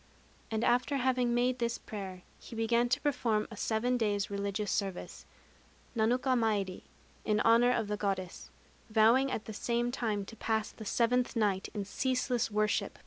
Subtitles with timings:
[0.49, 5.27] And after having made this prayer, he began to perform a seven days' religious service
[5.95, 6.81] (nanuka mairi)
[7.23, 8.49] in honor of the Goddess;
[8.89, 12.99] vowing at the same time to pass the seventh night in ceaseless worship before her
[12.99, 12.99] shrine.